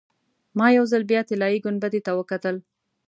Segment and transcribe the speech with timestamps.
[0.57, 2.55] ما یو ځل بیا طلایي ګنبدې ته وکتل.